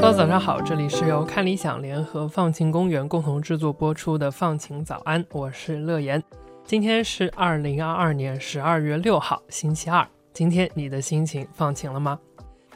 [0.00, 6.22] 大家早上好，这里是由看理想联合放晴公园共同制作播出的放晴早安，我是乐言。
[6.64, 10.06] 今天是二零二二年十二月六号，星期二。
[10.32, 12.18] 今天你的心情放晴了吗？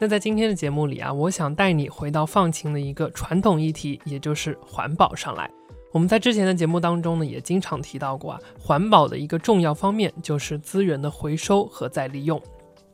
[0.03, 5.49] 那在今天的节目里啊，我想带你回到放晴的一个传统议题，也就是环保上来。
[5.93, 12.43] 我们在之前的节目当中呢，也经常提到过啊，环保的一个重要方面就是资源的回收和再利用。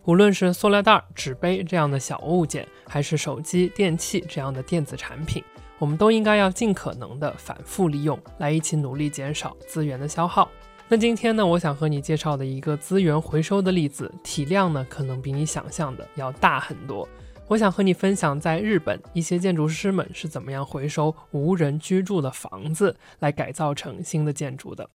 [0.04, 5.42] 无论是塑料袋、纸杯这样的小物件，还是手机、电器这样的电子产品，
[5.78, 10.46] 我们都应该要尽可能的反复利用，来一起努力减少资源的消耗。
[10.90, 17.06] 那今天呢，我想和你介绍的一个资源回收的例子，体量呢可能比你想象的要大很多。
[17.46, 24.88] 我想和你分享，在日本一些建筑师们是怎么样回收无人居住的房子，来改造成新的建筑的。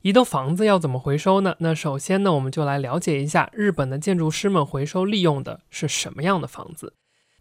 [0.00, 1.54] 一栋房子要怎么回收呢？
[1.58, 6.94] 那首先呢，我们就来了解一下日本的建筑师们回收利用的是什么样的房子。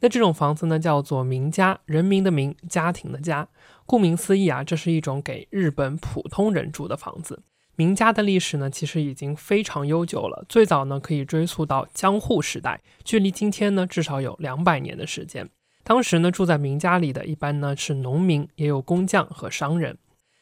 [0.06, 3.48] 那这种房子呢，叫做民家，人民的民，家庭的家。
[3.88, 7.42] 顾名思义啊，这是一种给日本普通人住的房子。
[7.76, 10.46] 名家的历史呢，其实已经非常悠久了。
[10.48, 15.50] 最早呢，可以追溯到江户时代，距离今天呢，至少有两百年的时间。
[15.84, 19.98] 当时呢，住在名家里的一般呢是农民，也有工匠和商人。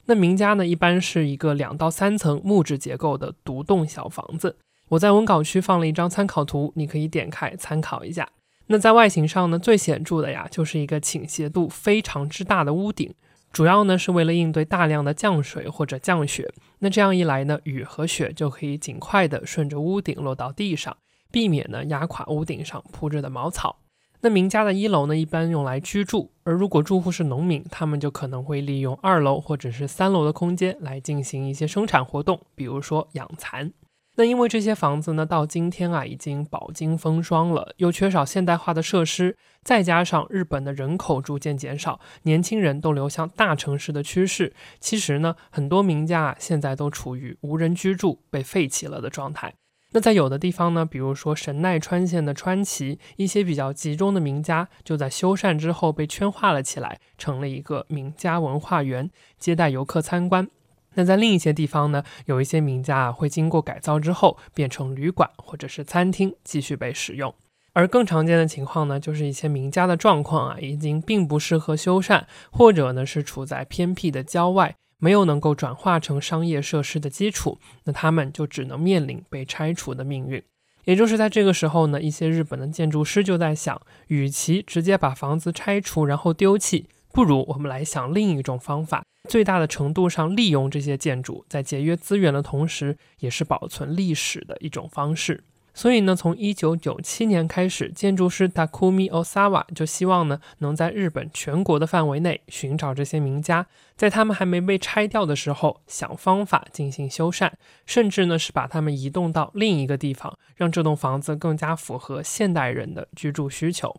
[0.08, 4.58] 那名家呢，一般是一个两到三层木质结构的独栋小房子。
[4.90, 8.28] 我在文稿区放了一张参考图，你可以点开参考一下。
[8.68, 13.14] 那在外形上呢，最显著的呀，就是一个倾斜度非常之大的屋顶。
[13.52, 20.98] 主要呢是为了应对大量的降水或者降雪，那这样一来呢，雨和雪就可以尽快的顺着屋顶落到地上，
[21.30, 23.78] 避免呢压垮屋顶上铺着的茅草。
[24.22, 33.72] 那民家的一楼呢，一般用来居住，而如果住户是农民，他们就可能会利用二楼或者是三楼的空间来进行一些生产活动，比如说养蚕。
[34.16, 49.56] 那因为这些房子呢，到今天啊已经饱经风霜了，又缺少现代化的设施，再加上日本的人口逐渐减少，年轻人都流向大城市的趋势，其实呢，很多名家啊现在都处于无人居住、被废弃了的状态。
[49.96, 59.10] 那在有的地方呢，比如说神奈川县的川崎，一些比较集中的名家就在修缮之后被圈化了起来，成了一个名家文化园，
[59.40, 60.48] 接待游客参观。
[60.96, 67.34] 那在另一些地方呢，有一些名家啊会经过改造之后变成旅馆或者是餐厅继续被使用，
[67.74, 80.44] 而更常见的情况呢，就是一些名家的状况啊已经并不适合修缮，或者呢是处在偏僻的郊外，没有能够转化成商业设施的基础，那他们就只能面临被拆除的命运。
[80.86, 86.88] 也就是在这个时候呢，一些日本的建筑师就在想，与其直接把房子拆除然后丢弃。
[87.14, 95.44] 不如我们来想另一种方法，最大的程度上利用这些建筑，在节约资源的同时，也是保存历史的一种方式。
[95.76, 107.52] 所以呢，从一九九七年开始，建筑师 Takumi Osawa 就希望呢，能在日本全国的范围内寻找这些名家，在他们还没被拆掉的时候，想方法进行修缮，
[107.86, 113.96] 甚至呢是把他们移动到另一个地方，让这栋房子更加符合现代人的居住需求。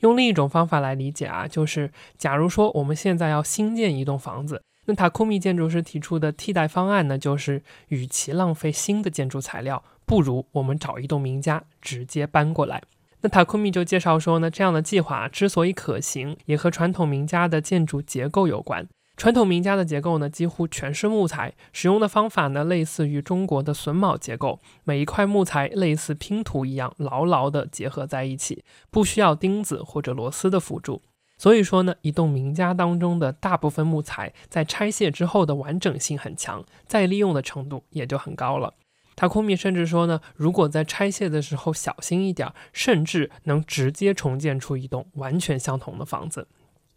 [0.00, 12.82] 用另一种方法来理解啊，就是假如说我们现在要新建一栋房子，那塔库米建筑师提出的替代方案呢，就是与其浪费新的建筑材料，不如我们找一栋名家直接搬过来。
[13.20, 18.86] 那塔库米就介绍说呢，这样的计划之所以可行，也和传统名家的建筑结构有关。
[19.18, 28.62] 传统名家的结构呢，几乎全是木材，使用的方法呢，类似于中国的榫卯结构，每一块木材类似拼图一样，牢牢地结合在一起，
[28.92, 31.02] 不需要钉子或者螺丝的辅助。
[31.36, 38.74] 所以说呢，一栋名家当中的大部分木材，在拆卸之后的完整性很强，再利用的程度也就很高了。
[39.16, 46.46] 塔库米甚至说呢，如果在拆卸的时候小心一点，甚至能直接重建出一栋完全相同的房子。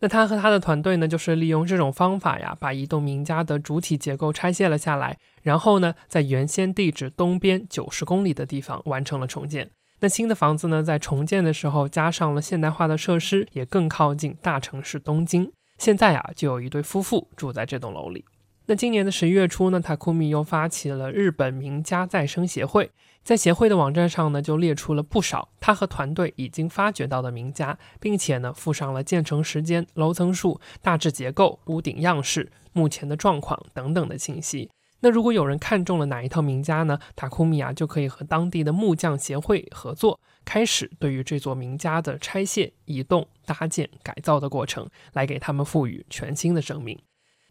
[0.02, 9.70] 那他和他的团队呢，就是利用这种方法呀，把一栋名家的主体结构拆卸了下来，然后呢，在原先地址东边九十公里的地方完成了重建。
[10.00, 15.52] 那新的房子呢，在重建的时候加上了现代化的设施，也更靠近大城市东京。
[15.78, 18.26] 现在啊，就有一对夫妇住在这栋楼里。
[18.68, 22.92] 那今年的十一月初呢，塔库米又发起了日本名家再生协会。
[23.24, 34.70] 在协会的网站上呢，就列出了不少他和团队已经发掘到的名家，并且呢附上了建成时间、楼层数、大致结构、屋顶样式、目前的状况等等的信息。
[35.02, 37.00] 那如果有人看中了哪一套名家呢？
[37.16, 46.98] 塔库米啊就可以和当地的木匠协会合作，开始对于这座名家的拆卸、移动、搭建、改造的过程，来给他们赋予全新的生命。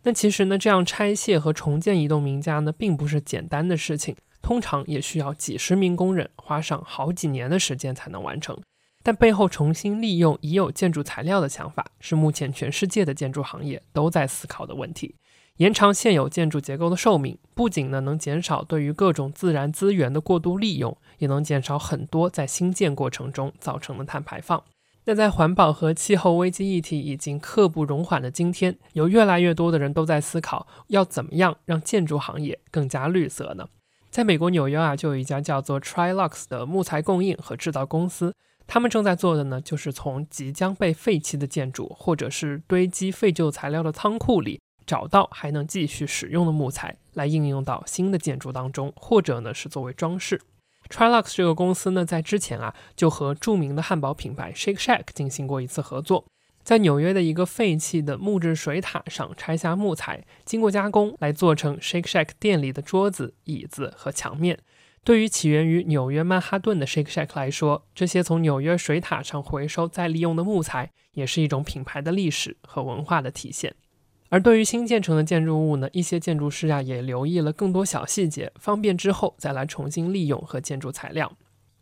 [0.03, 8.59] 那其实呢，这样拆卸和重建一栋名家呢，并不是简单的事情，通常也需要几十名工人花上好几年的时间才能完成。
[9.03, 15.17] 但背后重新利用已有建筑材料的想法，是目前全世界的建筑行业都在思考的问题。
[15.57, 24.63] 延长现有建筑结构的寿命，不仅呢能减少对于各种自然资源的过度利用，也能减少很多在新建过程中造成的碳排放。
[25.11, 33.67] 那在环保和气候危机议题已经刻不容缓的今天，有越来越多的人都在思考，要怎么样让建筑行业更加绿色呢？
[34.09, 38.33] 在美国纽约啊，就有一家叫做 Trilux 的木材供应和制造公司，
[38.69, 44.61] 他们正在做的呢，就是从即将被废弃的建筑，或者是堆积废旧材料的仓库里。
[44.87, 50.41] 找到还能继续使用的木材来应用到新的建筑当中，或者呢是作为装饰。
[50.91, 56.27] Trilux 这个公司呢，在之前啊就和著名的汉堡品牌 Shake Shack 进行过一次合作，
[56.65, 64.59] 在纽约的一个废弃的木质水塔上拆下木材，经过加工来做成 Shake Shack 店里的桌子、椅子和墙面。
[65.03, 73.75] 对于起源于纽约曼哈顿的 Shake Shack 来说，这些从纽约水塔上回收再利用的木材，也是一种品牌的历史和文化的体现。
[74.31, 81.33] 而对于新建成的建筑物呢，一些建筑师啊也留意了更多小细节，方便之后再来重新利用和建筑材料。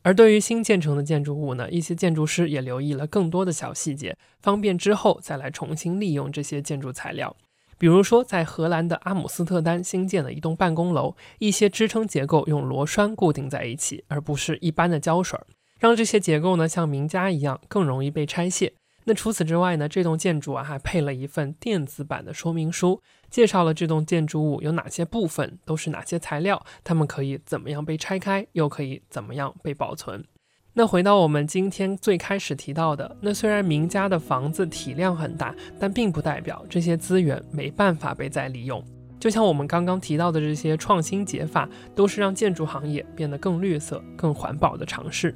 [0.02, 7.36] 而对于新建成的建筑物呢，一些建筑师也留意了更多的小细节，方便之后再来重新利用这些建筑材料。
[7.76, 15.38] 比如说，在荷兰的阿姆斯特丹新建的一栋办公楼，一些支撑结构用螺栓固定在一起，而不是一般的胶水，
[15.78, 18.72] 让这些结构呢像名家一样更容易被拆卸。
[19.08, 19.88] 那除此之外呢？
[19.88, 23.00] 这栋建筑啊还配了一份电子版的说明书，
[23.30, 30.22] 介绍了这栋建筑物有哪些部分，都是哪些材料，它们可以怎么样被拆开，又可以怎么样被保存。
[30.74, 38.84] 那回到我们今天最开始提到的，那虽然名家的房子体量很大，但并不代表这些资源没办法被再利用。
[39.18, 45.34] 就像我们刚刚提到的这些创新解法，都是让建筑行业变得更绿色、更环保的尝试。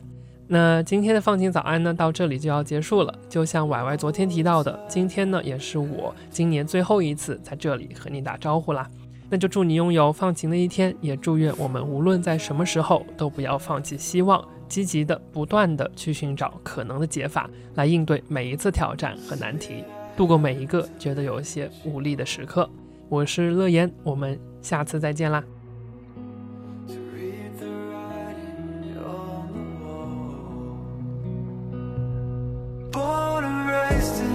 [0.53, 3.19] 那今天的放晴早安呢，到这里就要结束了。
[3.27, 8.87] 就像歪歪昨天提到的，今天呢也是我今年最后一次在这里和你打招呼啦。
[9.31, 19.83] 那就祝你拥有放晴的一天，也祝愿我们无论在什么时候都不要放弃希望，积极的、不断的去寻找可能的解法，来应对每一次挑战和难题，
[20.19, 22.69] 度过每一个觉得有些无力的时刻。
[23.09, 25.43] 我是乐言，我们下次再见啦。
[33.93, 34.32] eyes